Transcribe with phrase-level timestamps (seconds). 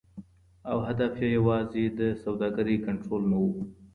[0.69, 3.45] او هدف ئې یوازي د سوداګرۍ کنټرول نه و.